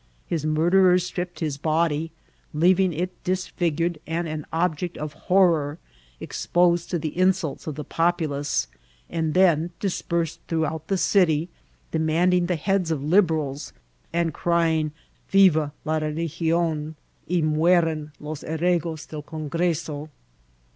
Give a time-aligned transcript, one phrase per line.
[0.25, 2.11] His murderers stripped his body,
[2.55, 5.77] leaving it, disfigured and an object of horror,
[6.19, 8.65] exposed to the insults of the populace,
[9.11, 11.49] and then dispersed throughout the city,
[11.91, 13.73] demanding the heads of Liberals,
[14.11, 14.91] and crying ^^
[15.29, 16.95] Viva la Religion,
[17.29, 20.09] y mu eran los heregos del Congresso."